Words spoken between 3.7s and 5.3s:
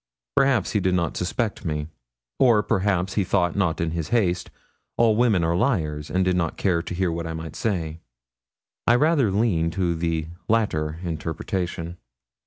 in his haste, all